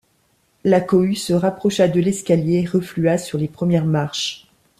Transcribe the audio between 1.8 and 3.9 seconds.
de l’escalier et reflua sur les premières